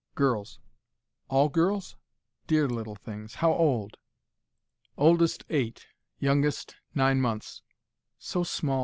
"Girls." 0.15 0.57
"All 1.29 1.47
girls? 1.47 1.95
Dear 2.47 2.67
little 2.67 2.95
things! 2.95 3.35
How 3.35 3.53
old?" 3.53 3.97
"Oldest 4.97 5.43
eight 5.49 5.85
youngest 6.17 6.75
nine 6.95 7.21
months" 7.21 7.61
"So 8.17 8.43
small!" 8.43 8.79